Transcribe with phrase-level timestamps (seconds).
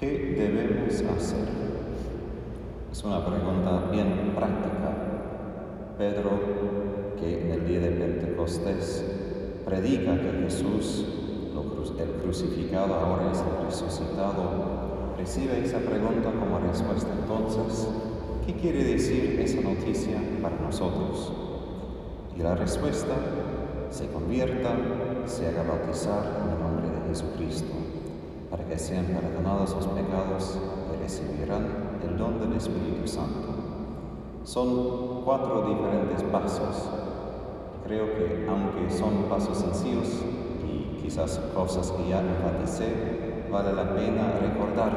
[0.00, 1.48] ¿Qué debemos hacer?
[2.90, 4.90] Es una pregunta bien práctica.
[5.96, 6.30] Pedro,
[7.18, 9.04] que en el día de Pentecostés
[9.64, 11.06] predica que Jesús,
[11.98, 17.10] el crucificado ahora es el resucitado, recibe esa pregunta como respuesta.
[17.22, 17.88] Entonces,
[18.44, 21.32] ¿qué quiere decir esa noticia para nosotros?
[22.36, 23.14] Y la respuesta,
[23.90, 24.76] se convierta,
[25.26, 27.83] se haga bautizar en el nombre de Jesucristo
[28.74, 30.58] que sean perdonados sus pecados
[30.92, 31.64] y recibirán
[32.02, 33.54] el don del Espíritu Santo.
[34.42, 36.90] Son cuatro diferentes pasos.
[37.86, 40.08] Creo que aunque son pasos sencillos
[40.66, 44.90] y quizás cosas que ya enfaticé, vale la pena recordar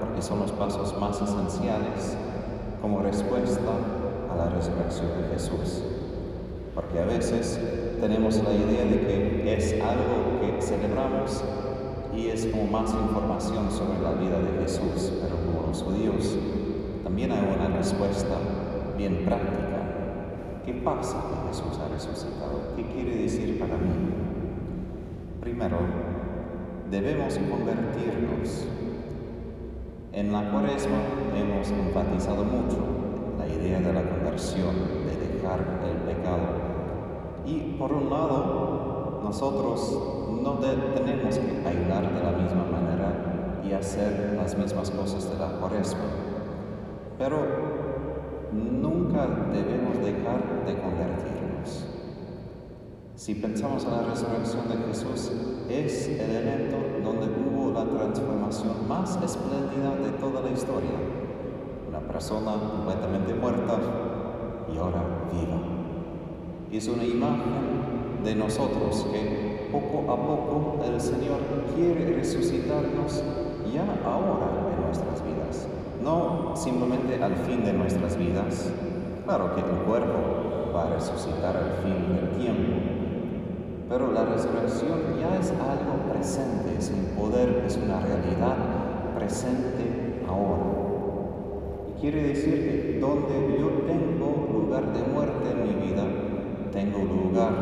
[0.00, 2.16] porque son los pasos más esenciales
[2.82, 3.70] como respuesta
[4.28, 5.84] a la resurrección de Jesús.
[6.74, 7.60] Porque a veces
[8.00, 11.44] tenemos la idea de que es algo que celebramos
[12.20, 16.36] y es como más información sobre la vida de Jesús, pero como los judíos
[17.02, 18.36] también hay una respuesta
[18.98, 20.60] bien práctica.
[20.66, 22.74] ¿Qué pasa que Jesús ha resucitado?
[22.76, 23.90] ¿Qué quiere decir para mí?
[25.40, 25.78] Primero,
[26.90, 28.66] debemos convertirnos.
[30.12, 30.98] En la cuaresma
[31.34, 32.76] hemos enfatizado mucho
[33.38, 34.74] la idea de la conversión,
[35.06, 36.42] de dejar el pecado.
[37.46, 44.34] Y por un lado, nosotros no tenemos que ayudar de la misma manera y hacer
[44.36, 46.00] las mismas cosas de la cuaresma.
[47.18, 47.38] Pero
[48.52, 51.86] nunca debemos dejar de convertirnos.
[53.14, 55.32] Si pensamos en la resurrección de Jesús,
[55.68, 60.90] es el evento donde hubo la transformación más espléndida de toda la historia.
[61.86, 63.78] Una persona completamente muerta
[64.72, 65.02] y ahora
[65.32, 65.60] viva.
[66.72, 71.38] Es una imagen de nosotros que poco a poco el Señor
[71.74, 73.22] quiere resucitarnos
[73.72, 75.68] ya ahora en nuestras vidas,
[76.02, 78.72] no simplemente al fin de nuestras vidas.
[79.24, 82.72] Claro que el cuerpo va a resucitar al fin del tiempo,
[83.88, 88.56] pero la resurrección ya es algo presente, es un poder, es una realidad
[89.16, 90.64] presente ahora.
[91.90, 96.04] Y quiere decir que donde yo tengo lugar de muerte en mi vida,
[96.72, 97.52] tengo lugar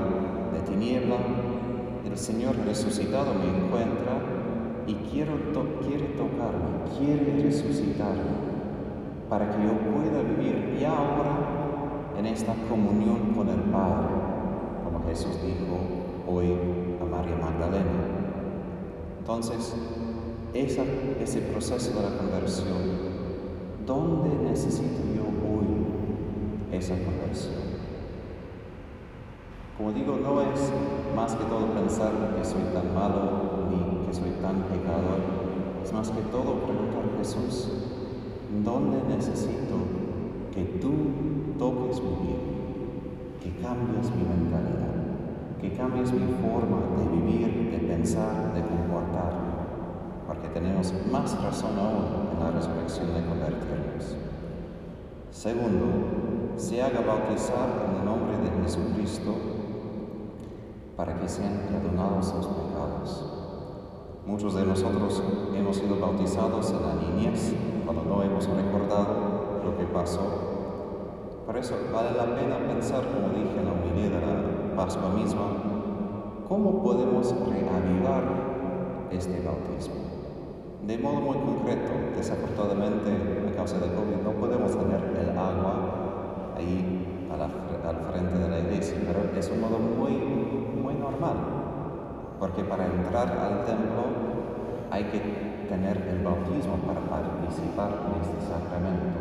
[0.53, 1.17] de tiniebla,
[2.07, 4.21] el Señor resucitado me encuentra
[4.87, 8.49] y quiere tocarme, quiere resucitarme
[9.29, 11.37] para que yo pueda vivir ya ahora
[12.19, 14.15] en esta comunión con el Padre,
[14.83, 15.79] como Jesús dijo
[16.27, 16.55] hoy
[17.01, 17.85] a María Magdalena.
[19.21, 19.75] Entonces,
[20.55, 22.79] ese proceso de la conversión,
[23.87, 27.68] ¿dónde necesito yo hoy esa conversión?
[29.79, 30.73] Como digo, no es
[31.15, 35.23] más que todo pensar que soy tan malo ni que soy tan pecador.
[35.85, 37.71] Es más que todo preguntar a Jesús,
[38.65, 39.79] ¿dónde necesito
[40.53, 40.91] que tú
[41.61, 42.43] toques mi vida?
[43.41, 44.99] Que cambies mi mentalidad,
[45.61, 49.63] que cambies mi forma de vivir, de pensar, de comportarme,
[50.27, 54.17] porque tenemos más razón aún en la resurrección de convertirnos.
[55.31, 59.37] Segundo, se haga bautizar en el nombre de Jesucristo
[60.99, 63.25] para que sean perdonados los pecados.
[64.27, 65.23] Muchos de nosotros
[65.55, 67.55] hemos sido bautizados en la niñez
[67.85, 70.21] cuando no hemos recordado lo que pasó.
[71.47, 75.47] Por eso vale la pena pensar, como dije en la humildad de la Pascua misma,
[76.49, 78.25] cómo podemos reavivar
[79.13, 79.95] este bautismo.
[80.85, 87.29] De modo muy concreto, desafortunadamente a causa de COVID no podemos tener el agua ahí
[87.87, 90.38] al frente de la iglesia, pero es un modo muy
[91.11, 91.37] normal,
[92.39, 94.05] porque para entrar al templo
[94.91, 95.21] hay que
[95.69, 99.21] tener el bautismo para participar en este sacramento.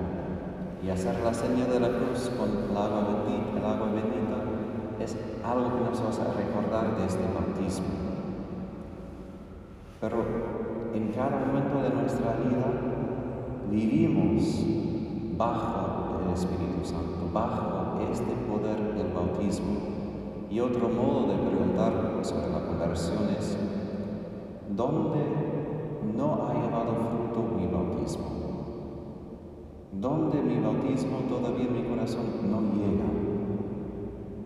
[0.83, 4.37] Y hacer la señal de la cruz con el agua bendita, el agua bendita
[4.99, 7.87] es algo que nos va a recordar de este bautismo.
[9.99, 10.17] Pero
[10.93, 12.67] en cada momento de nuestra vida
[13.69, 14.43] vivimos
[15.37, 19.97] bajo el Espíritu Santo, bajo este poder del bautismo
[20.49, 21.91] y otro modo de preguntar
[22.22, 23.58] sobre la conversión es,
[24.76, 25.20] ¿dónde
[26.16, 28.38] no ha llevado fruto mi bautismo?
[29.91, 33.05] ¿Dónde mi bautismo todavía en mi corazón no llega?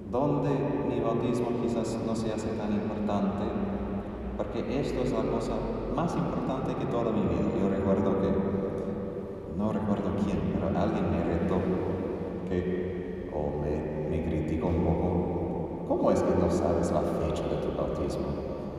[0.10, 0.50] ¿Dónde
[0.90, 3.46] mi bautismo quizás no se hace tan importante?
[4.38, 5.54] Porque esto es la cosa
[5.96, 7.52] más importante que toda mi vida.
[7.62, 8.30] Yo recuerdo que,
[9.56, 11.58] no recuerdo quién, pero alguien me retó
[12.50, 15.41] que, o me, me criticó un poco
[15.92, 18.28] ¿cómo es que no sabes la fecha de tu bautismo?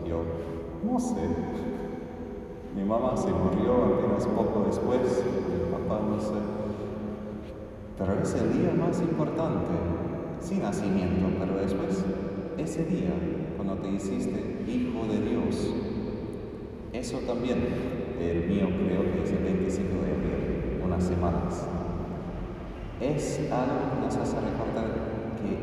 [0.08, 0.22] Yo,
[0.82, 1.20] no sé.
[2.74, 6.40] Mi mamá se murió apenas poco después, mi papá no sé.
[7.98, 9.74] Pero es el día más importante,
[10.40, 12.02] sin nacimiento, pero después,
[12.56, 13.10] ese día,
[13.58, 15.70] cuando te hiciste hijo de Dios,
[16.94, 17.58] eso también,
[18.20, 21.66] el mío creo que es el 25 de abril, unas semanas.
[23.02, 25.12] Es algo que nos hace recordar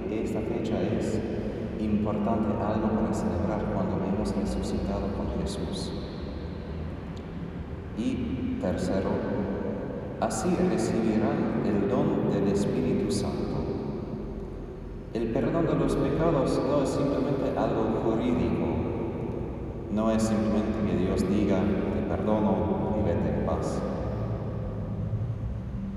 [0.09, 1.38] que esta fecha es
[1.79, 5.91] importante, algo para celebrar cuando hemos resucitado con Jesús.
[7.97, 9.09] Y tercero,
[10.19, 13.59] así recibirán el don del Espíritu Santo.
[15.13, 18.67] El perdón de los pecados no es simplemente algo jurídico,
[19.91, 23.81] no es simplemente que Dios diga, te perdono y vete en paz.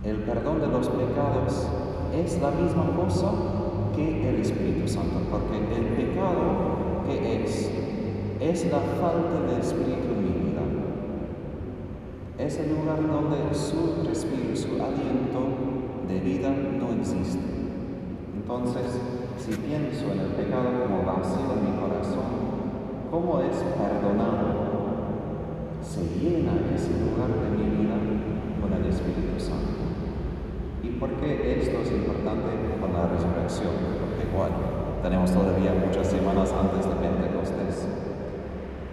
[0.05, 1.69] El perdón de los pecados
[2.15, 3.29] es la misma cosa
[3.95, 7.71] que el Espíritu Santo, porque el pecado, ¿qué es?
[8.41, 10.63] Es la falta de Espíritu en mi vida.
[12.39, 15.43] Es el lugar donde su respiro, su aliento
[16.09, 17.39] de vida no existe.
[18.35, 18.99] Entonces,
[19.39, 22.53] si pienso en el pecado como vacío en mi corazón,
[23.11, 24.73] ¿cómo es perdonado?
[25.83, 27.97] Se llena ese lugar de mi vida
[28.61, 29.82] con el Espíritu Santo.
[31.03, 32.47] ¿Y por qué esto es importante
[32.81, 33.75] con la resurrección?
[33.99, 34.53] Porque igual
[35.03, 37.89] tenemos todavía muchas semanas antes de Pentecostés.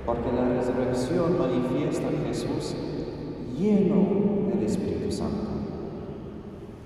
[0.07, 2.73] Porque la resurrección manifiesta a Jesús
[3.55, 5.69] lleno del Espíritu Santo.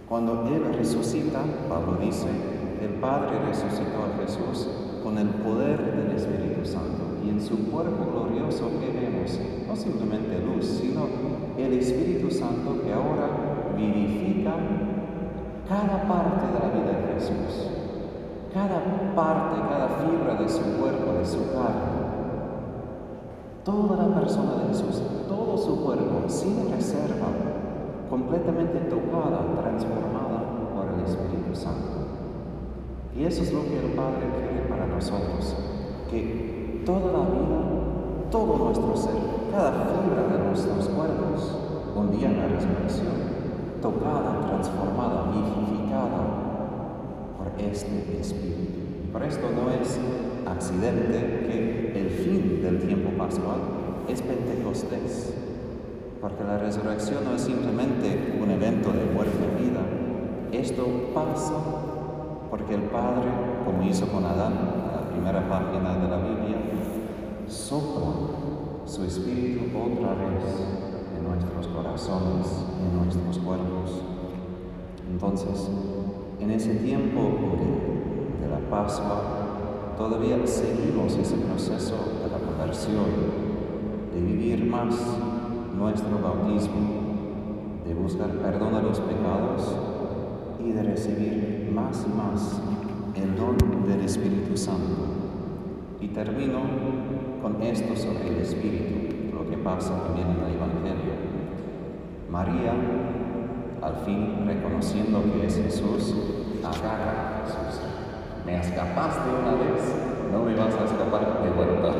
[0.09, 2.27] Cuando Él resucita, Pablo dice,
[2.81, 4.67] el Padre resucitó a Jesús
[5.03, 7.23] con el poder del Espíritu Santo.
[7.25, 11.07] Y en su cuerpo glorioso que vemos, no simplemente luz, sino
[11.57, 13.42] el Espíritu Santo que ahora
[15.73, 17.67] cada parte de la vida de Jesús,
[18.53, 18.77] cada
[19.15, 22.03] parte, cada fibra de su cuerpo, de su carne.
[23.65, 27.25] Toda la persona de Jesús, todo su cuerpo, sin reserva,
[28.07, 30.43] completamente tocada, transformada
[30.75, 32.05] por el Espíritu Santo.
[33.17, 35.55] Y eso es lo que el Padre quiere para nosotros,
[36.11, 39.15] que toda la vida, todo nuestro ser,
[39.49, 41.57] cada fibra de nuestros cuerpos,
[41.95, 43.22] un día en la resurrección,
[43.83, 46.24] tocada, transformada, vivificada
[47.38, 49.12] por este Espíritu.
[49.12, 50.00] Por esto no es
[50.47, 53.59] accidente que el fin del tiempo pascual
[54.07, 55.33] es Pentecostés,
[56.21, 59.81] porque la resurrección no es simplemente un evento de muerte y vida,
[60.53, 61.53] esto pasa
[62.50, 63.27] porque el Padre,
[63.65, 66.57] como hizo con Adán, en la primera página de la Biblia,
[67.50, 68.13] sopla
[68.86, 70.94] su espíritu otra vez
[71.24, 74.01] nuestros corazones, nuestros cuerpos.
[75.09, 75.69] Entonces,
[76.39, 77.21] en ese tiempo
[78.41, 83.06] de, la Pascua, todavía seguimos ese proceso de la conversión,
[84.13, 84.95] de vivir más
[85.77, 87.03] nuestro bautismo,
[87.88, 89.75] de buscar perdón a los pecados
[90.63, 92.62] y de recibir más y más
[93.15, 93.57] el don
[93.88, 95.03] del Espíritu Santo.
[96.01, 96.59] Y termino
[97.41, 99.13] con esto sobre el Espíritu
[99.53, 101.32] que pasa también en el Evangelio.
[102.29, 102.73] María,
[103.81, 106.15] al fin reconociendo que es Jesús,
[106.63, 107.81] agarra a Jesús.
[108.45, 109.95] Me escapaste una vez,
[110.31, 111.93] no me vas a escapar de vuelta.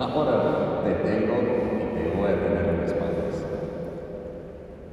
[0.00, 3.34] Ahora te tengo y te voy a tener en mis manos.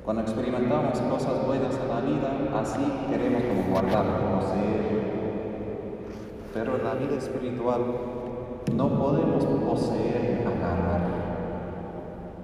[0.03, 4.87] Cuando experimentamos cosas buenas en la vida, así queremos como guardar, conocer.
[6.53, 7.81] Pero en la vida espiritual
[8.73, 11.16] no podemos poseer, agarrar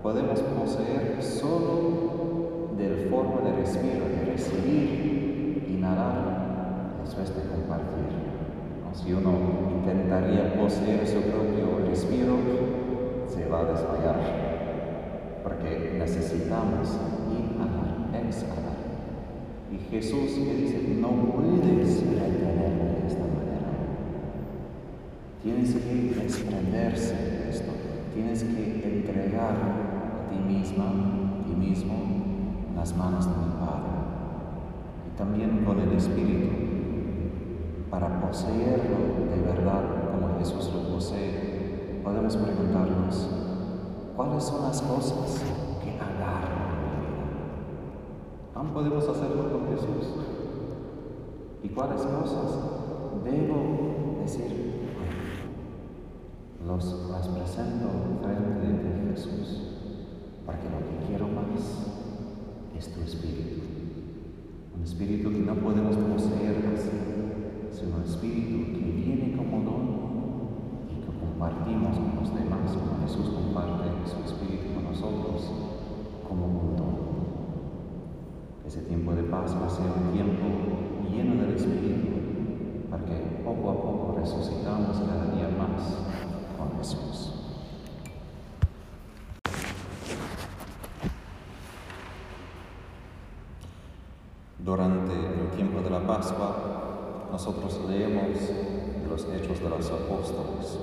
[0.03, 8.11] podemos poseer solo del forma de respiro, de recibir, inhalar, después de compartir.
[8.93, 9.31] Si uno
[9.71, 12.35] intentaría poseer su propio respiro,
[13.33, 14.19] se va a desmayar,
[15.41, 16.99] porque necesitamos
[17.31, 18.75] inhalar, exhalar.
[19.71, 23.71] Y Jesús le dice, no puedes retenerme de esta manera.
[25.41, 27.71] Tienes que desprenderse de esto,
[28.13, 29.82] tienes que entregar
[30.33, 30.85] ti misma,
[31.45, 31.93] ti mismo,
[32.75, 33.93] las manos de mi Padre.
[35.07, 36.49] Y también con el Espíritu,
[37.91, 38.97] para poseerlo
[39.29, 43.29] de verdad como Jesús lo posee, podemos preguntarnos,
[44.15, 45.43] ¿cuáles son las cosas
[45.83, 47.25] que agarran mi vida?
[48.55, 50.15] ¿Aún podemos hacerlo con Jesús?
[51.61, 52.59] ¿Y cuáles cosas
[53.23, 54.73] debo decir?
[56.65, 57.89] Los, las presento
[58.21, 59.72] frente de Jesús
[60.45, 61.61] porque lo que quiero más
[62.77, 63.61] es tu espíritu.
[64.75, 66.91] Un espíritu que no podemos poseer así,
[67.71, 69.83] sino un espíritu que viene como don
[70.91, 75.49] y que compartimos con los demás, como Jesús comparte su espíritu con nosotros,
[76.27, 76.93] como un don.
[78.67, 80.43] Ese tiempo de paz va a ser un tiempo
[81.09, 86.03] lleno del espíritu, para que poco a poco resucitamos cada día más
[86.57, 87.32] con Jesús.
[94.63, 98.31] Durante el tiempo de la Pascua, nosotros leemos
[99.09, 100.79] los hechos de los apóstoles,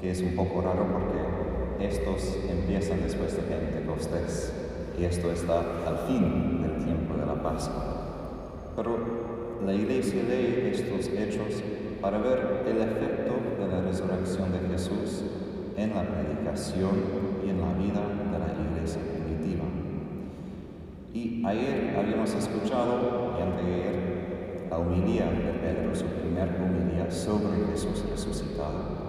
[0.00, 4.52] que es un poco raro porque estos empiezan después de Pentecostés
[4.96, 8.70] y esto está al fin del tiempo de la Pascua.
[8.76, 8.96] Pero
[9.66, 11.60] la iglesia lee estos hechos
[12.00, 15.24] para ver el efecto de la resurrección de Jesús
[15.76, 16.92] en la predicación
[17.44, 19.91] y en la vida de la iglesia primitiva.
[21.14, 28.02] Y ayer habíamos escuchado, y anteayer, la humilía de Pedro, su primer humilía sobre Jesús
[28.10, 29.02] resucitado.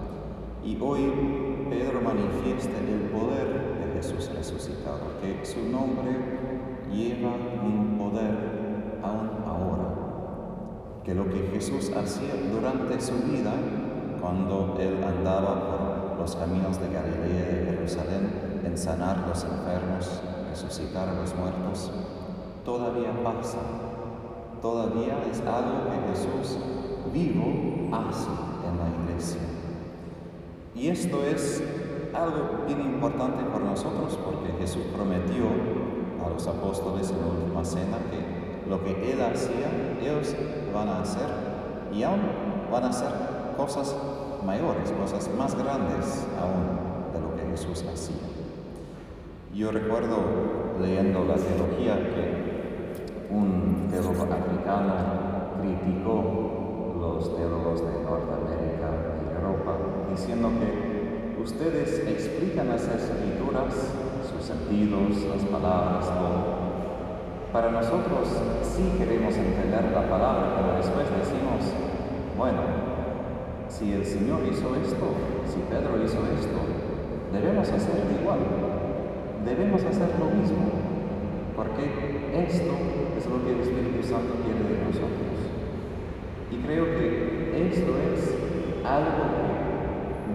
[0.66, 1.14] Y hoy
[1.70, 6.12] Pedro manifiesta el poder de Jesús resucitado, que su nombre
[6.92, 11.04] lleva un poder aún ahora.
[11.06, 13.54] Que lo que Jesús hacía durante su vida,
[14.20, 20.22] cuando él andaba por los caminos de Galilea y de Jerusalén, en sanar los enfermos,
[20.54, 21.90] resucitar a los muertos,
[22.64, 23.58] todavía pasa.
[24.62, 26.60] Todavía es algo que Jesús
[27.12, 28.30] vivo hace
[28.68, 29.42] en la iglesia.
[30.76, 31.64] Y esto es
[32.14, 35.46] algo bien importante para nosotros porque Jesús prometió
[36.24, 40.36] a los apóstoles en la última cena que lo que Él hacía, ellos
[40.74, 41.28] van a hacer
[41.92, 42.22] y aún
[42.72, 43.12] van a hacer
[43.58, 43.96] cosas
[44.46, 48.33] mayores, cosas más grandes aún de lo que Jesús hacía.
[49.54, 50.18] Yo recuerdo
[50.82, 54.94] leyendo la teología que un teólogo africano
[55.62, 58.90] criticó los teólogos de Norteamérica
[59.22, 59.78] y Europa,
[60.10, 63.94] diciendo que ustedes explican las escrituras,
[64.26, 67.54] sus sentidos, las palabras, todo.
[67.54, 68.30] Para nosotros
[68.64, 71.62] sí queremos entender la palabra, pero después decimos,
[72.36, 72.62] bueno,
[73.70, 75.14] si el Señor hizo esto,
[75.46, 76.58] si Pedro hizo esto,
[77.32, 78.73] debemos hacer igual
[79.46, 80.72] debemos hacer lo mismo,
[81.56, 81.84] porque
[82.48, 82.74] esto
[83.18, 85.36] es lo que el Espíritu Santo quiere de nosotros.
[86.52, 88.36] Y creo que esto es
[88.86, 89.24] algo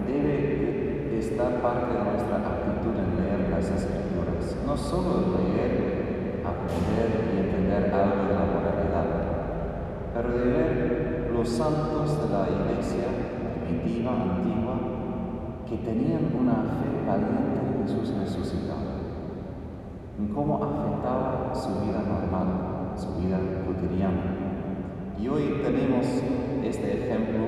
[0.05, 4.55] que debe estar parte de nuestra actitud en leer las Escrituras.
[4.65, 9.09] No solo leer, aprender y entender algo de la moralidad,
[10.13, 13.05] pero de ver los santos de la iglesia
[13.65, 14.75] primitiva, antigua,
[15.67, 18.78] que tenían una fe valiente en Jesús resucitado
[20.19, 24.35] en cómo afectaba su vida normal, su vida cotidiana.
[25.17, 26.05] Y hoy tenemos
[26.63, 27.39] este ejemplo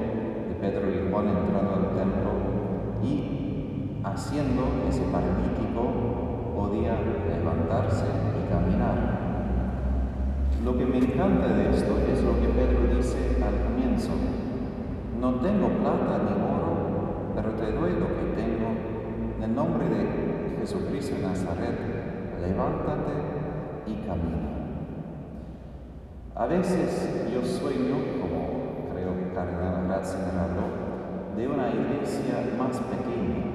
[0.47, 2.31] de Pedro y Juan entrando al templo
[3.03, 6.95] y haciendo ese paralítico podía
[7.27, 8.05] levantarse
[8.39, 9.19] y caminar.
[10.63, 14.11] Lo que me encanta de esto es lo que Pedro dice al comienzo.
[15.19, 18.69] No tengo plata ni oro, pero te doy lo que tengo.
[19.37, 21.90] En el nombre de Jesucristo de Nazaret,
[22.41, 23.13] levántate
[23.87, 24.51] y camina.
[26.35, 33.45] A veces yo sueño, como creo que Cardenal Ratzinger habló, de una iglesia más pequeña,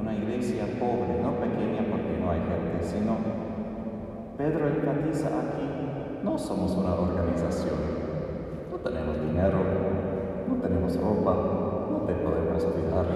[0.00, 3.16] una iglesia pobre, no pequeña porque no hay gente, sino
[4.36, 7.78] Pedro enfatiza aquí, no somos una organización,
[8.70, 9.58] no tenemos dinero,
[10.48, 11.34] no tenemos ropa,
[11.90, 13.06] no te podemos cuidar.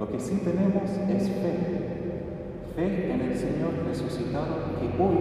[0.00, 1.95] Lo que sí tenemos es fe,
[2.76, 5.16] fe en el Señor resucitado que hoy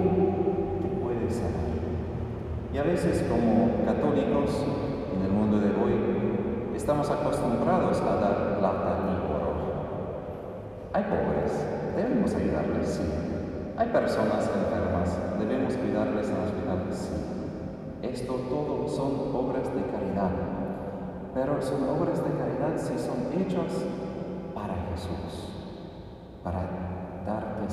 [0.81, 1.71] te puede sanar.
[2.73, 4.61] Y a veces como católicos
[5.15, 9.53] en el mundo de hoy estamos acostumbrados a dar plata y oro.
[10.91, 13.03] Hay pobres, debemos ayudarles, sí.
[13.77, 18.05] Hay personas enfermas, debemos cuidarles en hospitales, sí.
[18.05, 20.31] Esto todo son obras de caridad,
[21.33, 23.85] pero son obras de caridad si son hechas
[24.53, 25.49] para Jesús,
[26.43, 26.84] para dar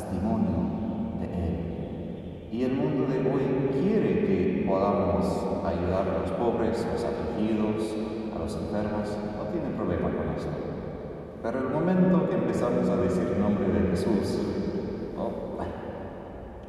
[0.02, 2.48] testimonio de Él.
[2.50, 5.24] Y el mundo de hoy quiere que podamos
[5.64, 7.94] ayudar a los pobres, a los afligidos,
[8.34, 9.08] a los enfermos.
[9.36, 10.50] No tiene problema con esto.
[11.42, 14.38] Pero el momento que empezamos a decir el nombre de Jesús,
[15.18, 15.58] oh,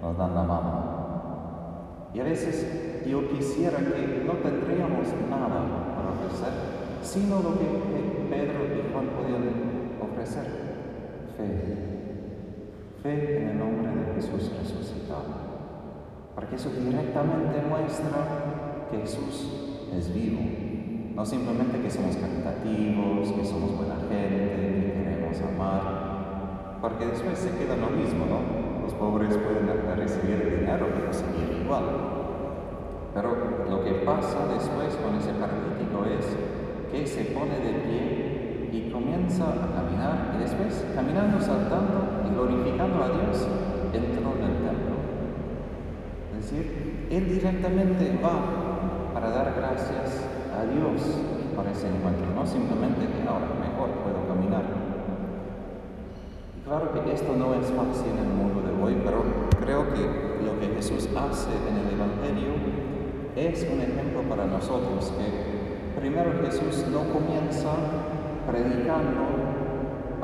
[0.02, 0.94] nos dan la mano.
[2.14, 5.48] Y a veces yo quisiera que no tendríamos nada
[5.96, 6.54] para ofrecer,
[7.02, 7.66] sino lo que
[8.30, 9.44] Pedro y Juan podían
[10.02, 10.46] ofrecer,
[11.38, 12.03] fe
[13.04, 15.44] fe en el nombre de Jesús resucitado.
[16.34, 20.42] Porque eso directamente muestra que Jesús es vivo.
[21.14, 27.52] No simplemente que somos caritativos, que somos buena gente, que queremos amar, porque después se
[27.52, 28.84] queda lo mismo, ¿no?
[28.84, 31.86] Los pobres pueden recibir dinero, pero seguir igual.
[33.14, 33.30] Pero
[33.70, 36.26] lo que pasa después con ese paralítico es
[36.92, 43.08] que se pone de pie y comienza a y después caminando, saltando y glorificando a
[43.10, 43.48] Dios,
[43.94, 44.96] entró en el templo.
[46.36, 51.02] Es decir, él directamente va para dar gracias a Dios
[51.56, 54.64] por ese encuentro, no simplemente que ahora mejor puedo caminar.
[56.66, 59.24] Claro que esto no es fácil en el mundo de hoy, pero
[59.60, 60.02] creo que
[60.44, 62.54] lo que Jesús hace en el Evangelio
[63.36, 67.70] es un ejemplo para nosotros, que primero Jesús no comienza
[68.48, 69.43] predicando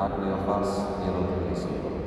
[0.00, 2.00] a Cleofás y el otro discípulo.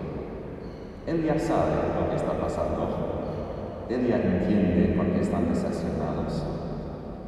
[1.06, 6.42] Él ya sabe lo que está pasando, él ya entiende por qué están decepcionados.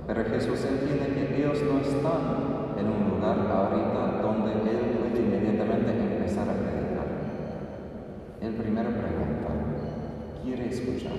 [0.08, 5.92] Pero Jesús entiende que ellos no están en un lugar ahorita donde Él puede inmediatamente
[5.92, 7.08] empezar a predicar.
[8.42, 9.50] Él primero pregunta,
[10.44, 11.18] ¿quiere escuchar?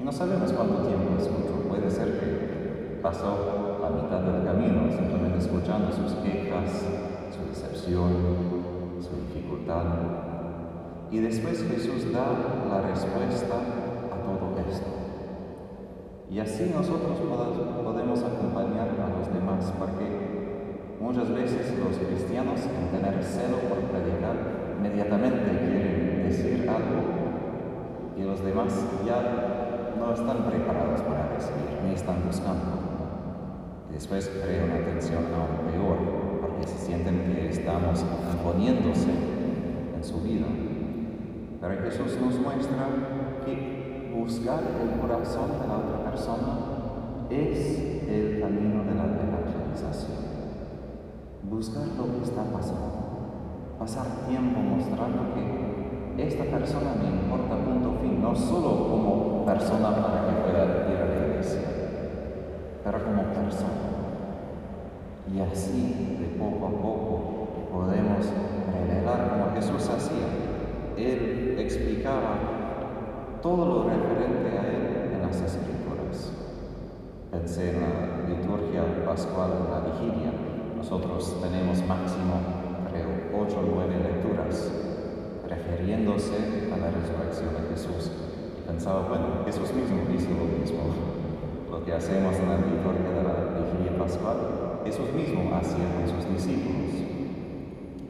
[0.00, 1.68] Y no sabemos cuánto tiempo escuchó.
[1.68, 6.88] Puede ser que pasó la mitad del camino simplemente escuchando sus quejas,
[7.34, 8.12] su decepción,
[9.02, 9.84] su dificultad.
[11.10, 12.26] Y después Jesús da
[12.70, 13.54] la respuesta
[14.12, 14.86] a todo esto.
[16.30, 17.18] Y así nosotros
[17.84, 20.06] podemos acompañar a los demás, porque
[21.00, 24.36] muchas veces los cristianos, en tener celo por predicar,
[24.78, 27.14] inmediatamente quieren decir algo
[28.16, 28.72] y los demás
[29.04, 32.78] ya no están preparados para recibir, ni están buscando.
[33.90, 36.13] Y después crea una tensión aún peor,
[36.64, 39.10] porque se sienten que estamos imponiéndose
[39.96, 40.46] en su vida.
[41.60, 42.88] Pero Jesús nos muestra
[43.44, 50.24] que buscar el corazón de la otra persona es el camino de la evangelización.
[51.42, 53.04] Buscar lo que está pasando.
[53.78, 60.26] Pasar tiempo mostrando que esta persona me importa punto fin, no solo como persona para
[60.26, 61.60] que pueda ir a la iglesia,
[62.84, 63.93] pero como persona.
[65.32, 68.26] Y así, de poco a poco, podemos
[68.72, 70.28] revelar como Jesús hacía.
[70.96, 76.32] Él explicaba todo lo referente a Él en las Escrituras.
[77.30, 80.32] Pensé en la liturgia pascual, en la vigilia.
[80.76, 82.34] Nosotros tenemos máximo,
[82.90, 84.70] creo, ocho o nueve lecturas
[85.48, 88.12] refiriéndose a la resurrección de Jesús.
[88.58, 90.80] Y pensaba, bueno, Jesús mismo hizo lo mismo.
[91.70, 96.30] Lo que hacemos en la liturgia de la vigilia pascual, Jesús mismo hacía con sus
[96.32, 96.92] discípulos.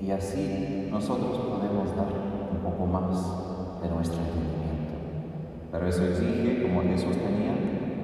[0.02, 2.12] Y así nosotros podemos dar
[2.50, 4.94] un poco más de nuestra entendimiento.
[5.70, 7.54] Pero eso exige, como Jesús tenía,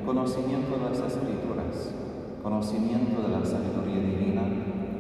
[0.07, 1.93] conocimiento de las escrituras,
[2.43, 4.43] conocimiento de la sabiduría divina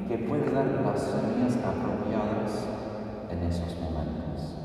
[0.09, 2.67] que puede dar las semillas apropiadas
[3.31, 4.57] en esos momentos.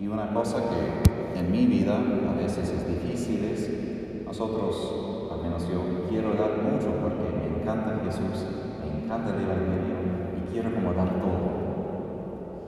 [0.00, 5.68] Y una cosa que en mi vida a veces es difícil es, nosotros, al menos
[5.68, 8.46] yo, quiero dar mucho porque me encanta Jesús,
[8.80, 9.96] me encanta el Evangelio
[10.36, 11.68] y quiero como dar todo.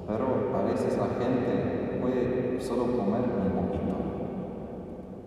[0.06, 4.10] Pero a veces la gente puede solo comer un poquito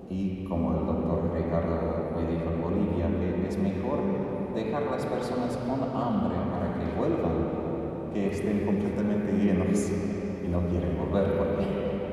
[0.10, 4.00] y como el doctor Ricardo me dijo en Bolivia, que es mejor
[4.54, 9.92] dejar las personas con hambre para que vuelvan, que estén completamente llenos
[10.46, 11.66] y no quieren volver porque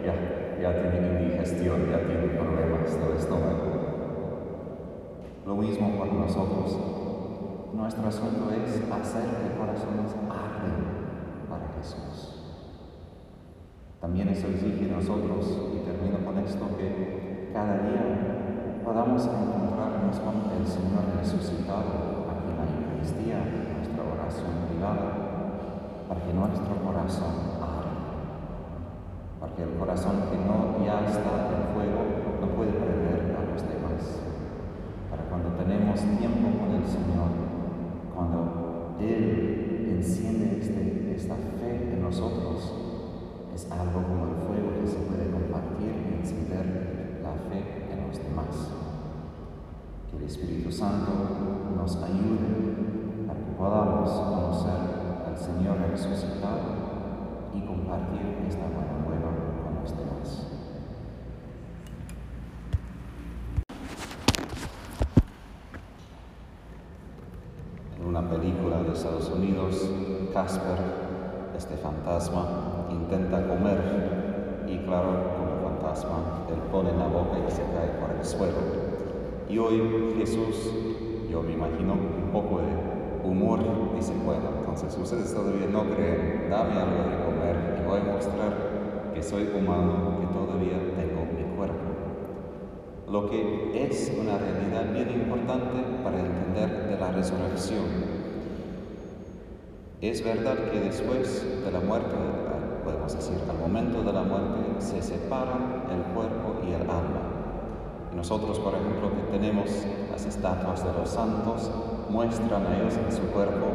[0.07, 0.15] ya,
[0.63, 3.80] ya tienen indigestión, ya tienen problemas del estómago.
[5.51, 6.79] Lo mismo para nosotros.
[7.75, 10.79] Nuestro asunto es hacer que corazones arden
[11.51, 12.39] para Jesús.
[14.01, 20.65] También eso exige nosotros, y termino con esto, que cada día podamos encontrarnos con el
[20.71, 25.11] Señor resucitado aquí en la Eucaristía, en nuestra oración privada,
[26.07, 27.99] para que nuestro corazón arde.
[29.41, 34.31] Porque el corazón que no ya está en fuego no puede perder a los demás.
[35.11, 35.51] Para cuando
[35.95, 37.31] tenemos tiempo con el Señor,
[38.15, 42.73] cuando Él enciende este, esta fe en nosotros,
[43.55, 46.91] es algo como el fuego que se puede compartir y encender
[47.49, 48.71] fe en los demás.
[50.11, 51.13] Que el Espíritu Santo
[51.77, 56.81] nos ayude para que podamos conocer al Señor resucitado
[57.55, 59.31] y compartir esta buena nueva
[59.65, 60.47] con los demás.
[67.99, 69.91] En una película de Estados Unidos,
[70.33, 70.79] Casper,
[71.57, 75.41] este fantasma, intenta comer y claro,
[76.49, 78.59] él pone en la boca y se cae por el suelo.
[79.49, 80.73] Y hoy Jesús,
[81.31, 83.61] yo me imagino un poco de humor,
[83.97, 89.13] dice, bueno, entonces ustedes todavía no creen dame algo de comer y voy a mostrar
[89.13, 91.77] que soy humano, que todavía tengo mi cuerpo.
[93.11, 98.10] Lo que es una realidad bien importante para entender de la resurrección.
[100.03, 102.17] Es verdad que después de la muerte,
[102.85, 107.21] podemos decir, al momento de la muerte, se separan el cuerpo y el alma.
[108.11, 109.69] Y nosotros, por ejemplo, que tenemos
[110.11, 111.71] las estatuas de los santos,
[112.09, 113.67] muestran a ellos en su cuerpo,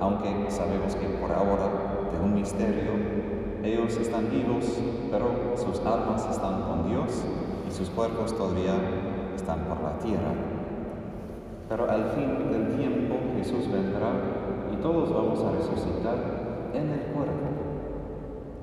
[0.00, 1.70] aunque sabemos que por ahora,
[2.10, 2.90] de un misterio,
[3.62, 4.64] ellos están vivos,
[5.08, 7.22] pero sus almas están con Dios
[7.68, 8.74] y sus cuerpos todavía
[9.36, 10.59] están por la tierra.
[11.70, 14.10] Pero al fin del tiempo Jesús vendrá
[14.72, 16.16] y todos vamos a resucitar
[16.74, 17.46] en el cuerpo.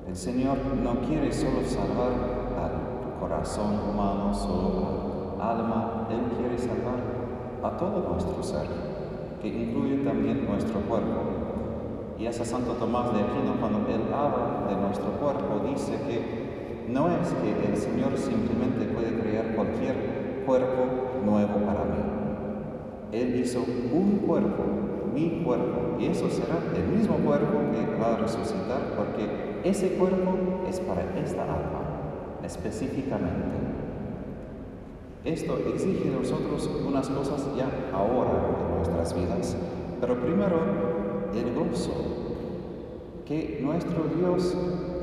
[0.06, 2.12] El Señor no quiere solo salvar
[2.60, 7.00] al corazón humano, solo al alma, Él quiere salvar
[7.62, 8.66] a todo nuestro ser,
[9.40, 11.22] que incluye también nuestro cuerpo.
[12.18, 17.08] Y ese Santo Tomás de Aquino, cuando él habla de nuestro cuerpo, dice que no
[17.08, 21.97] es que el Señor simplemente puede crear cualquier cuerpo nuevo para mí.
[23.12, 24.64] Él hizo un cuerpo,
[25.14, 29.26] mi cuerpo, y eso será el mismo cuerpo que va a resucitar, porque
[29.64, 30.34] ese cuerpo
[30.68, 31.80] es para esta alma,
[32.44, 33.56] específicamente.
[35.24, 38.30] Esto exige de nosotros unas cosas ya ahora
[38.68, 39.56] en nuestras vidas,
[40.00, 40.58] pero primero
[41.34, 41.92] el gozo
[43.26, 44.56] que nuestro Dios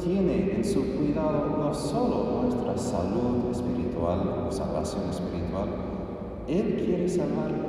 [0.04, 5.70] tiene en su cuidado no solo nuestra salud espiritual o salvación espiritual,
[6.48, 7.64] Él quiere salvar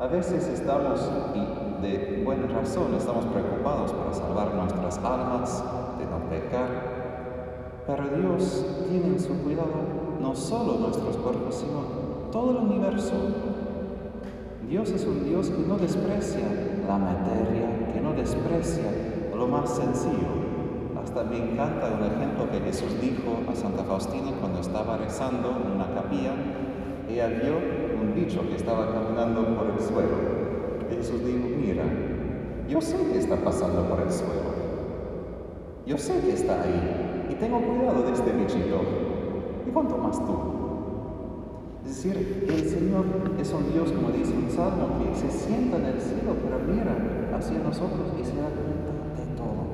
[0.00, 0.98] A veces estamos,
[1.34, 5.62] y de buena razón, estamos preocupados para salvar nuestras almas,
[5.98, 9.68] de no pecar, pero Dios tiene en su cuidado
[10.18, 13.12] no solo nuestros cuerpos, sino todo el universo.
[14.66, 16.46] Dios es un Dios que no desprecia
[16.88, 18.84] la materia, que no desprecia
[19.36, 20.40] lo más sencillo.
[21.02, 25.72] Hasta me encanta un ejemplo que Jesús dijo a Santa Faustina cuando estaba rezando en
[25.72, 26.32] una capilla.
[27.08, 30.16] Ella vio un bicho que estaba caminando por el suelo.
[30.90, 31.84] Jesús dijo, mira,
[32.68, 34.50] yo sé que está pasando por el suelo.
[35.86, 38.80] Yo sé que está ahí y tengo cuidado de este bichito.
[39.66, 40.60] ¿Y cuánto más tú?
[41.84, 43.04] Es decir, el Señor
[43.40, 46.94] es un Dios, como dice un salmo, que se sienta en el cielo, pero mira
[47.36, 49.64] hacia nosotros y se da cuenta de todo.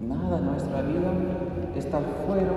[0.00, 1.12] Nada en nuestra vida
[1.74, 2.52] está fuera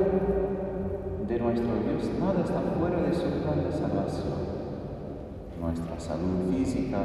[1.42, 4.62] nuestro Dios, nada está fuera de su plan de salvación.
[5.60, 7.00] Nuestra salud física,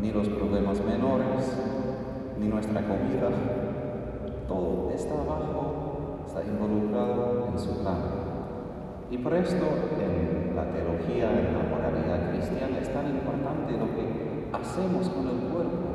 [0.00, 1.44] ni los problemas menores,
[2.38, 3.28] ni nuestra comida,
[4.48, 7.98] todo está abajo, está involucrado en su plan.
[9.10, 9.66] Y por esto
[10.00, 15.38] en la teología, en la moralidad cristiana, es tan importante lo que hacemos con el
[15.52, 15.90] cuerpo.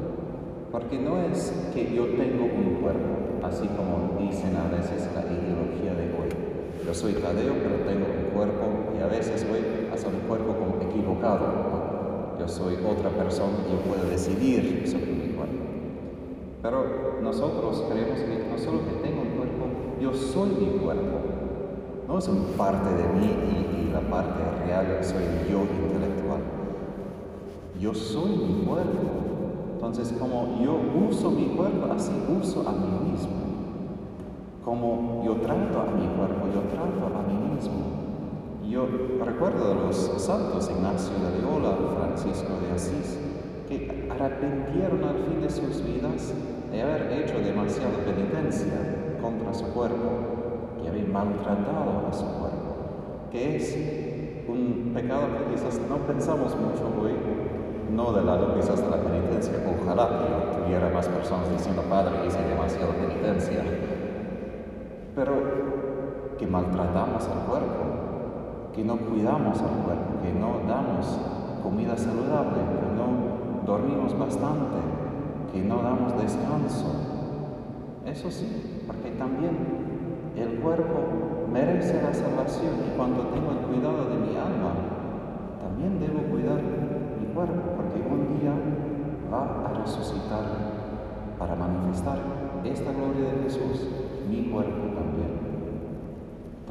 [0.72, 5.94] Porque no es que yo tengo un cuerpo, así como dicen a veces la ideología
[5.94, 6.45] de hoy.
[6.86, 9.58] Yo soy Tadeo, pero tengo un cuerpo y a veces voy
[9.92, 12.38] hacia un cuerpo como equivocado.
[12.40, 15.56] Yo soy otra persona y yo puedo decidir sobre mi cuerpo.
[16.62, 16.86] Pero
[17.24, 19.66] nosotros creemos que no solo que tengo un cuerpo,
[20.00, 21.18] yo soy mi cuerpo.
[22.08, 26.42] No es una parte de mí y, y la parte real soy yo intelectual.
[27.80, 29.26] Yo soy mi cuerpo.
[29.74, 33.45] Entonces, como yo uso mi cuerpo, así uso a mí mismo.
[34.66, 37.86] Como yo trato a mi cuerpo, yo trato a mí mismo.
[38.68, 38.88] Yo
[39.24, 43.20] recuerdo de los santos Ignacio de Loyola, Francisco de Asís,
[43.70, 46.34] que arrepintieron al fin de sus vidas
[46.72, 53.58] de haber hecho demasiada penitencia contra su cuerpo, que habían maltratado a su cuerpo, que
[53.58, 53.78] es
[54.48, 57.14] un pecado que quizás no pensamos mucho hoy,
[57.94, 62.42] no del lado quizás de la penitencia, ojalá que tuviera más personas diciendo, Padre, hice
[62.42, 63.64] demasiada penitencia,
[66.46, 71.20] que maltratamos al cuerpo, que no cuidamos al cuerpo, que no damos
[71.64, 74.78] comida saludable, que no dormimos bastante,
[75.52, 76.86] que no damos descanso.
[78.06, 79.58] Eso sí, porque también
[80.38, 84.74] el cuerpo merece la salvación y cuando tengo el cuidado de mi alma,
[85.60, 88.54] también debo cuidar mi cuerpo, porque un día
[89.34, 90.44] va a resucitar
[91.40, 92.20] para manifestar
[92.64, 93.88] esta gloria de Jesús
[94.30, 95.35] mi cuerpo también.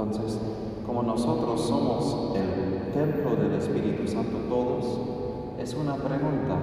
[0.04, 0.38] Entonces,
[0.86, 5.00] como nosotros somos el templo del Espíritu Santo todos,
[5.58, 6.58] es una pregunta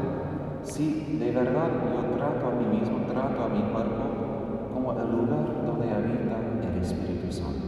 [0.64, 4.04] si de verdad yo trato a mí mismo, trato a mi cuerpo
[4.74, 6.38] como el lugar donde habita
[6.72, 7.66] el Espíritu Santo.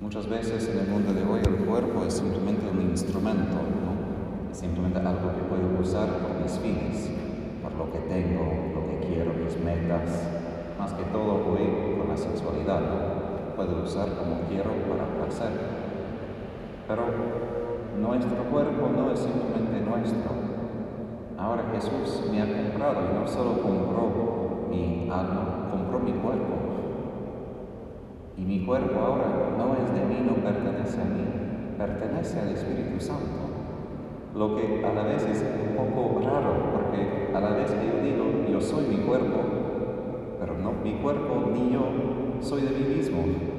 [0.00, 4.50] Muchas veces en el mundo de hoy el cuerpo es simplemente un instrumento, ¿no?
[4.50, 7.10] es simplemente algo que puedo usar por mis fines,
[7.62, 10.08] por lo que tengo, lo que quiero, mis metas,
[10.78, 13.19] más que todo voy con la sexualidad,
[13.60, 15.52] puedo usar como quiero para placer.
[16.88, 17.02] Pero
[18.00, 20.30] nuestro cuerpo no es simplemente nuestro.
[21.36, 26.54] Ahora Jesús me ha comprado y no solo compró mi alma, compró mi cuerpo.
[28.38, 29.26] Y mi cuerpo ahora
[29.58, 33.40] no es de mí, no pertenece a mí, pertenece al Espíritu Santo.
[34.34, 38.02] Lo que a la vez es un poco raro, porque a la vez que yo
[38.02, 39.40] digo, yo soy mi cuerpo,
[40.40, 41.82] pero no mi cuerpo ni yo
[42.40, 43.49] soy de mí mismo.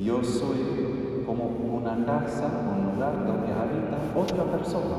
[0.00, 4.96] Yo soy como una casa, un lugar donde habita otra persona.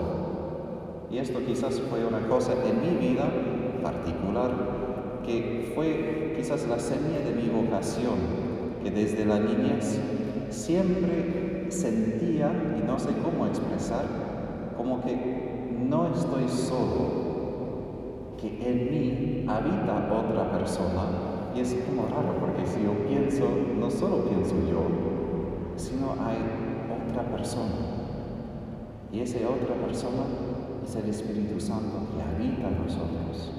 [1.11, 3.25] Y esto quizás fue una cosa en mi vida
[3.83, 4.51] particular
[5.25, 8.15] que fue quizás la semilla de mi vocación,
[8.83, 9.99] que desde la niñez
[10.49, 14.05] siempre sentía, y no sé cómo expresar,
[14.77, 15.15] como que
[15.89, 17.25] no estoy solo,
[18.37, 21.24] que en mí habita otra persona
[21.55, 23.47] y es como raro, porque si yo pienso,
[23.79, 24.83] no solo pienso yo,
[25.77, 26.37] sino hay
[27.09, 27.71] otra persona.
[29.09, 30.23] Y esa otra persona
[30.83, 33.53] es el Espíritu Santo que habita en nosotros.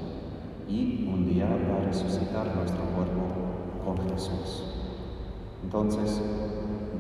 [0.69, 3.23] Y un día va a resucitar nuestro cuerpo
[3.83, 4.75] con Jesús.
[5.65, 6.21] Entonces,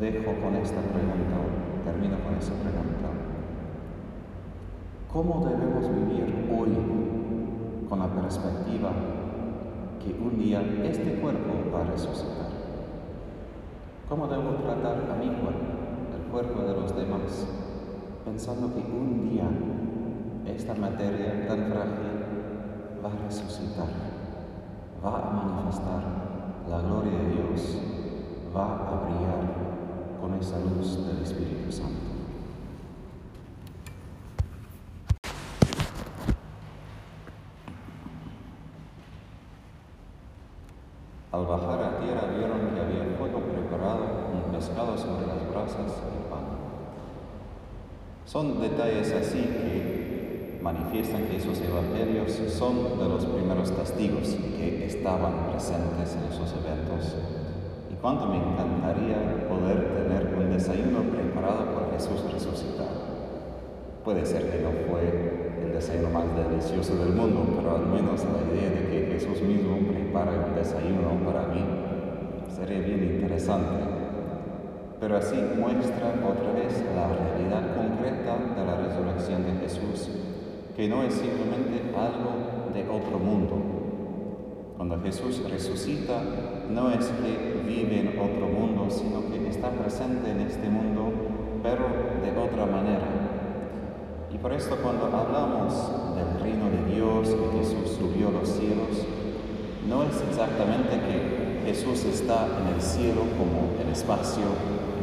[0.00, 1.36] dejo con esta pregunta,
[1.84, 3.10] termino con esta pregunta.
[5.12, 9.15] ¿Cómo debemos vivir hoy con la perspectiva
[10.06, 12.46] que un día este cuerpo va a resucitar.
[14.08, 15.66] ¿Cómo debo tratar a mi cuerpo,
[16.14, 17.46] el cuerpo de los demás,
[18.24, 19.48] pensando que un día
[20.46, 23.88] esta materia tan frágil va a resucitar,
[25.04, 26.02] va a manifestar
[26.70, 27.78] la gloria de Dios,
[28.54, 32.16] va a brillar con esa luz del Espíritu Santo?
[41.36, 46.30] Al bajar a tierra vieron que había fuego preparado, un pescado sobre las brasas y
[46.30, 46.46] pan.
[48.36, 55.48] Son detalles así que manifiestan que esos evangelios son de los primeros testigos que estaban
[55.50, 57.16] presentes en esos eventos.
[57.90, 63.08] Y cuánto me encantaría poder tener un desayuno preparado por Jesús resucitado.
[64.04, 68.52] Puede ser que no fue el desayuno más delicioso del mundo, pero al menos la
[68.52, 71.64] idea de que Jesús mismo prepara un desayuno para mí
[72.54, 73.95] sería bien interesante.
[75.00, 80.08] Pero así muestra otra vez la realidad concreta de la resurrección de Jesús,
[80.74, 83.56] que no es simplemente algo de otro mundo.
[84.76, 86.22] Cuando Jesús resucita,
[86.70, 91.12] no es que vive en otro mundo, sino que está presente en este mundo,
[91.62, 91.84] pero
[92.22, 93.26] de otra manera
[94.36, 95.72] y por esto cuando hablamos
[96.14, 99.06] del reino de Dios, que Jesús subió a los cielos,
[99.88, 104.44] no es exactamente que Jesús está en el cielo como el espacio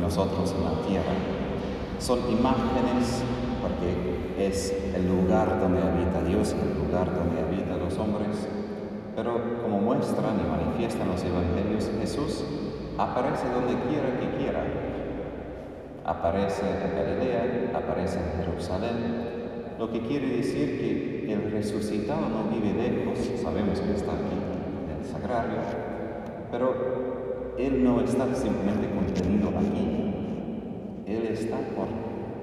[0.04, 1.16] nosotros en la tierra.
[2.00, 3.24] Son imágenes
[3.62, 8.48] porque es el lugar donde habita Dios, el lugar donde habitan los hombres.
[9.16, 12.44] Pero como muestran y manifiestan los evangelios, Jesús
[12.98, 14.64] aparece donde quiera que quiera
[16.06, 19.24] aparece en Galilea, aparece en Jerusalén,
[19.80, 25.00] lo que quiere decir que el resucitado no vive lejos, sabemos que está aquí en
[25.00, 25.60] el sagrario,
[26.52, 27.13] pero
[27.58, 31.88] Él no está simplemente contenido aquí, Él está por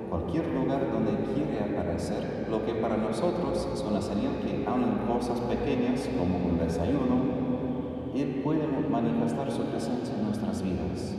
[0.09, 5.13] cualquier lugar donde quiere aparecer, lo que para nosotros es una señal que aun en
[5.13, 11.17] cosas pequeñas como un desayuno, Él puede manifestar su presencia en nuestras vidas.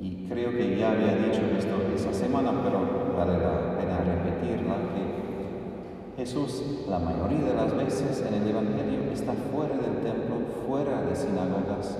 [0.00, 2.80] Y creo que ya había dicho esto esa semana, pero
[3.16, 9.32] vale la pena repetirla, que Jesús la mayoría de las veces en el Evangelio está
[9.32, 11.98] fuera del templo, fuera de sinagogas,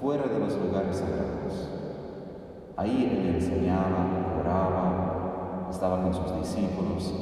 [0.00, 1.68] fuera de los lugares sagrados.
[2.76, 7.14] Ahí él enseñaba, oraba, estaba con sus discípulos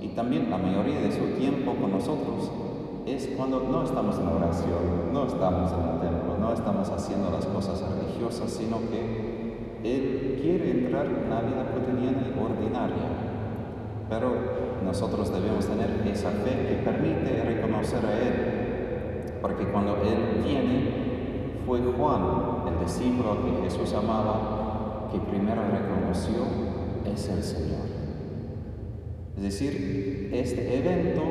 [0.00, 2.50] y también la mayoría de su tiempo con nosotros
[3.06, 7.46] es cuando no estamos en oración, no estamos en el templo, no estamos haciendo las
[7.46, 9.36] cosas religiosas, sino que
[9.84, 13.06] él quiere entrar en la vida cotidiana y ordinaria,
[14.08, 14.32] pero
[14.84, 18.34] nosotros debemos tener esa fe que permite reconocer a Él,
[19.40, 21.05] porque cuando Él viene,
[21.66, 22.22] fue Juan,
[22.68, 26.44] el discípulo que Jesús amaba, que primero reconoció
[27.04, 27.86] es el Señor.
[29.36, 31.22] Es decir, este evento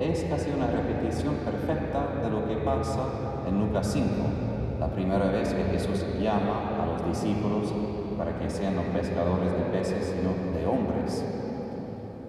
[0.00, 3.04] es casi una repetición perfecta de lo que pasa
[3.46, 4.06] en Lucas 5,
[4.80, 6.68] la primera vez que Jesús llama
[7.08, 7.72] discípulos
[8.16, 11.24] para que sean los pescadores de peces, sino de hombres.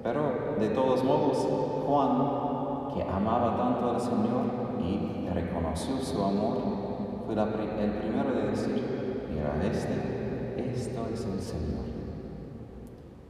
[0.04, 1.38] Pero de todos modos,
[1.86, 4.46] Juan, que amaba tanto al Señor
[4.82, 6.89] y reconoció su amor,
[7.36, 11.86] fue el primero de decir, mira, este, esto es el Señor.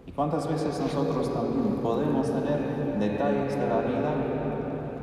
[0.05, 4.13] ¿Y cuántas veces nosotros también podemos tener detalles de la vida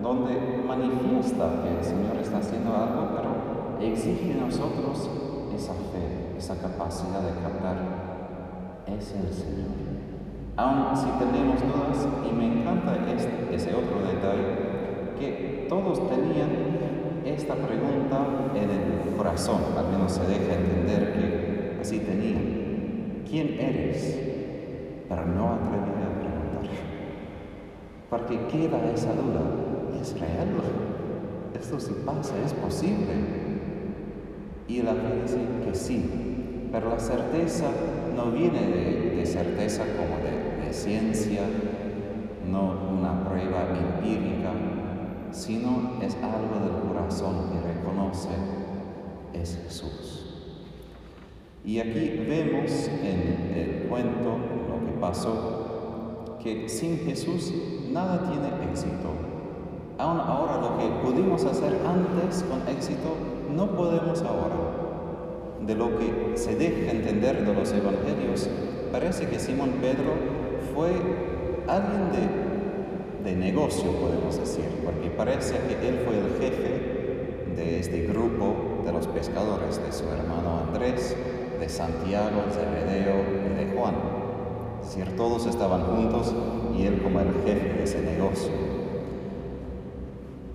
[0.03, 5.11] donde manifiesta que el Señor está haciendo algo, pero exige de nosotros
[5.55, 7.77] esa fe, esa capacidad de captar,
[8.87, 9.77] es el Señor?
[10.57, 16.66] Aun si tenemos dudas, y me encanta este, ese otro detalle, que todos tenían
[17.35, 23.23] esta pregunta en el corazón, al menos se deja entender que así tenían.
[23.29, 24.19] ¿Quién eres?
[25.09, 26.71] Pero no atreví a preguntar.
[28.09, 29.41] Porque queda esa duda.
[30.01, 30.49] ¿Es real?
[31.59, 33.15] Esto sí pasa, es posible.
[34.69, 37.67] Y la gente dice que sí, pero la certeza
[38.17, 41.43] no viene de, de certeza como de ciencia,
[42.51, 44.51] no una prueba empírica,
[45.37, 48.31] sino es algo del corazón que reconoce
[49.35, 50.35] es Jesús.
[51.63, 57.53] Y aquí vemos en el cuento lo que pasó, que sin Jesús
[57.93, 59.11] nada tiene éxito.
[59.99, 63.15] Aún ahora lo que pudimos hacer antes con éxito,
[63.55, 64.57] no podemos ahora.
[65.67, 68.49] De lo que se deja entender de los evangelios,
[68.91, 70.15] parece que Simón Pedro
[70.73, 70.93] fue
[71.67, 72.46] alguien de,
[73.27, 78.93] de negocio, podemos decir, porque parece que él fue el jefe de este grupo de
[78.93, 81.17] los pescadores, de su hermano Andrés,
[81.59, 83.97] de Santiago, de Zebedeo y de Juan.
[84.81, 86.33] Es decir, todos estaban juntos
[86.79, 88.53] y él como el jefe de ese negocio.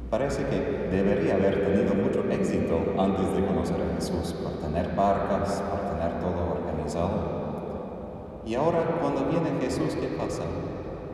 [0.10, 5.62] Parece que debería haber tenido mucho éxito antes de conocer a Jesús, por tener barcas,
[5.70, 8.42] por tener todo organizado.
[8.46, 10.44] Y ahora cuando viene Jesús, ¿qué pasa?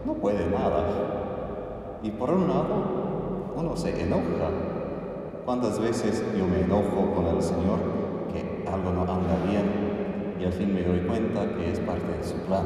[0.06, 1.27] No puede nada.
[2.04, 4.50] Y por un lado, uno se enoja.
[5.46, 7.80] ¿Cuántas veces yo me enojo con el Señor
[8.32, 12.24] que algo no anda bien y al fin me doy cuenta que es parte de
[12.24, 12.66] su plan?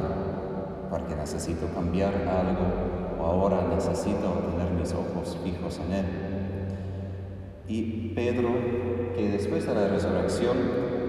[0.90, 6.04] Porque necesito cambiar algo o ahora necesito tener mis ojos fijos en Él.
[7.68, 8.50] Y Pedro,
[9.16, 10.56] que después de la resurrección,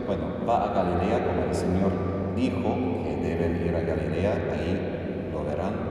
[0.06, 1.92] bueno, va a Galilea como el Señor
[2.36, 2.76] dijo,
[3.22, 5.83] deben ir a Galilea, ahí lo verán.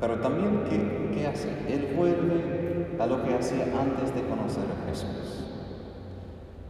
[0.00, 1.48] Pero también, ¿qué, ¿qué hace?
[1.68, 5.44] Él vuelve a lo que hacía antes de conocer a Jesús.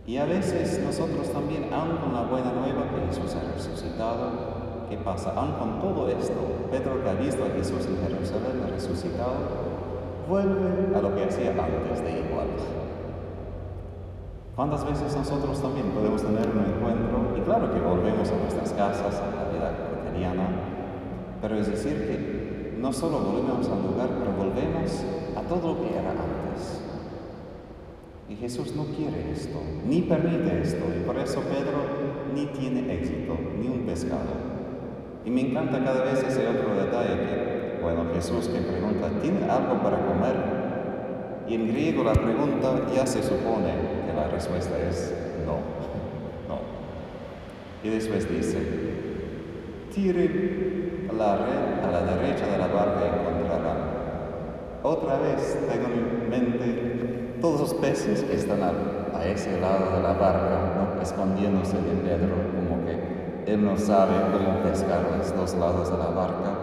[0.06, 4.96] Y a veces nosotros también, aun con la buena nueva que Jesús ha resucitado, ¿qué
[4.96, 5.32] pasa?
[5.36, 6.34] Aun con todo esto,
[6.70, 9.34] Pedro que ha visto a Jesús en Jerusalén resucitado,
[10.28, 12.48] vuelve a lo que hacía antes de igual.
[14.56, 17.38] ¿Cuántas veces nosotros también podemos tener un encuentro?
[17.38, 19.72] Y claro que volvemos a nuestras casas, a la vida
[20.04, 20.48] cotidiana,
[21.40, 22.19] pero es decir que
[22.80, 25.04] no solo volvemos al lugar, pero volvemos
[25.36, 26.80] a todo lo que era antes.
[28.28, 31.78] Y Jesús no quiere esto, ni permite esto, y por eso Pedro
[32.34, 34.50] ni tiene éxito, ni un pescado.
[35.26, 39.82] Y me encanta cada vez ese otro detalle que, bueno, Jesús que pregunta, ¿tiene algo
[39.82, 40.60] para comer?
[41.48, 43.74] Y en griego la pregunta ya se supone
[44.06, 45.12] que la respuesta es
[45.44, 45.56] no,
[46.48, 46.60] no.
[47.82, 48.58] Y después dice,
[49.92, 53.78] tire la red a la derecha de la barca y encontrarán.
[54.82, 60.14] Otra vez tengo en mente todos los peces que están a, ese lado de la
[60.14, 65.98] barca, escondiéndose de Pedro, como que él no sabe cómo pescar los dos lados de
[65.98, 66.54] la barca.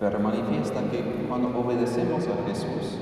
[0.00, 2.98] Pero manifiesta que cuando obedecemos a Jesús,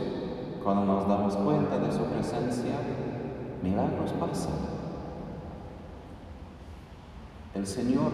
[0.62, 2.74] cuando nos damos cuenta de su presencia,
[3.62, 4.74] milagros pasan.
[7.54, 8.10] El Señor,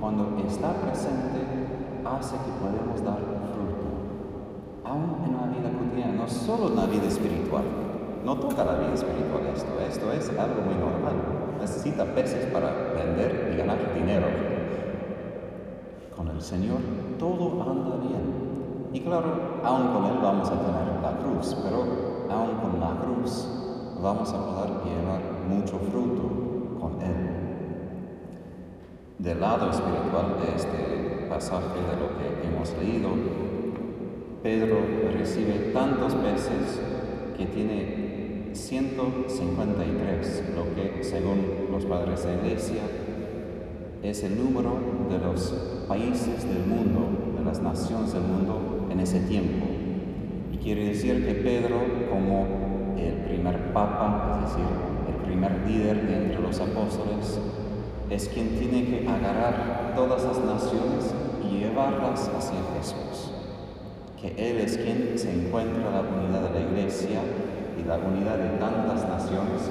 [0.00, 1.40] cuando está presente,
[2.04, 3.18] hace que podamos dar
[3.52, 3.86] fruto,
[4.84, 7.64] aún en la vida cotidiana, no solo en la vida espiritual.
[8.24, 11.14] No toca la vida espiritual esto, esto es algo muy normal.
[11.60, 14.26] Necesita peces para vender y ganar dinero.
[16.16, 16.78] Con el Señor
[17.18, 18.88] todo anda bien.
[18.92, 21.78] Y claro, aún con Él vamos a tener la cruz, pero
[22.30, 23.48] aún con la cruz
[24.02, 27.37] vamos a poder llevar mucho fruto con Él.
[29.18, 33.10] Del lado espiritual de este pasaje de lo que hemos leído,
[34.44, 34.76] Pedro
[35.12, 36.80] recibe tantos peces
[37.36, 42.82] que tiene 153, lo que según los padres de la iglesia
[44.04, 44.76] es el número
[45.10, 45.52] de los
[45.88, 49.66] países del mundo, de las naciones del mundo en ese tiempo.
[50.52, 54.64] Y quiere decir que Pedro, como el primer papa, es decir,
[55.08, 57.40] el primer líder de entre los apóstoles,
[58.10, 61.12] es quien tiene que agarrar todas las naciones
[61.44, 63.32] y llevarlas hacia Jesús.
[64.20, 67.20] que Él es quien se encuentra la unidad de la iglesia
[67.78, 69.70] y la unidad de tantas naciones.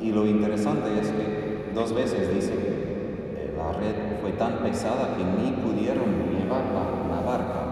[0.00, 5.24] Y lo interesante es que dos veces dice, eh, la red fue tan pesada que
[5.24, 7.64] ni pudieron llevar la, barca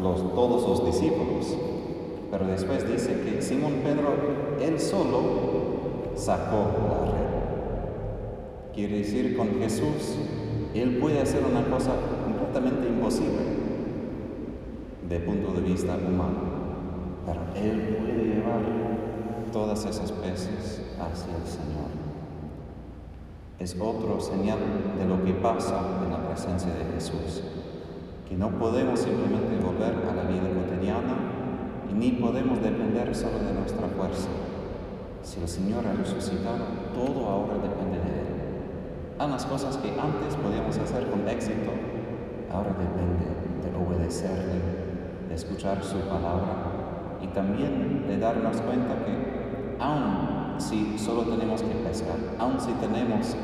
[0.00, 1.56] los, todos los discípulos.
[2.30, 4.14] Pero después dice que Simón Pedro,
[4.60, 5.18] él solo
[6.14, 7.31] sacó la red.
[8.74, 10.16] Quiere decir, con Jesús,
[10.74, 11.92] Él puede hacer una cosa
[12.24, 13.42] completamente imposible
[15.10, 16.38] de punto de vista humano,
[17.26, 18.62] pero Él puede llevar
[19.52, 21.90] todas esas peces hacia el Señor.
[23.58, 24.58] Es otro señal
[24.98, 27.42] de lo que pasa en la presencia de Jesús,
[28.26, 31.14] que no podemos simplemente volver a la vida cotidiana
[31.90, 34.28] y ni podemos depender solo de nuestra fuerza.
[35.22, 36.64] Si el Señor ha resucitado,
[36.94, 38.21] todo ahora depende de Él.
[39.22, 41.70] Hay unas cosas que antes podíamos hacer con éxito,
[42.52, 43.22] ahora depende
[43.62, 44.60] de obedecerle
[45.32, 52.16] escuchar su palabra y también de darnos cuenta que aun si solo tenemos que pescar,
[52.40, 53.36] aun si tenemos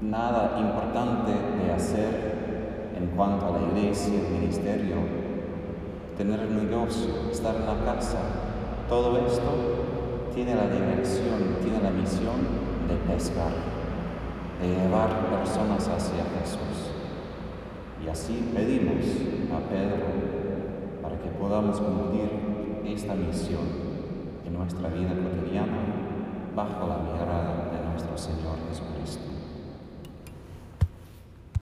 [0.00, 1.32] nada importante
[1.62, 4.96] de hacer en cuanto a la iglesia, el ministerio,
[6.16, 8.20] tener el negocio, estar en la casa,
[8.88, 12.40] todo esto tiene la dirección, tiene la misión
[12.88, 13.52] de pescar,
[14.60, 16.92] de llevar personas hacia Jesús.
[18.04, 19.04] Y así pedimos
[19.52, 20.38] a Pedro
[21.22, 22.30] que podamos cumplir
[22.86, 23.66] esta misión
[24.46, 25.78] en nuestra vida cotidiana
[26.54, 29.27] bajo la mirada de nuestro Señor Jesucristo.